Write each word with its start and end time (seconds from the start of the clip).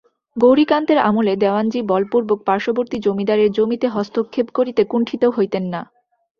গৌরীকান্তের 0.37 0.99
আমলে 0.99 1.33
দেওয়ানজি 1.35 1.79
বলপূর্বক 1.83 2.39
পার্শ্ববর্তী 2.45 2.97
জমিদারের 2.99 3.49
জমিতে 3.51 3.87
হস্তক্ষেপ 3.87 4.47
করিতে 4.51 4.81
কুণ্ঠিত 4.83 5.23
হইতেন 5.35 5.65
না। 5.73 5.81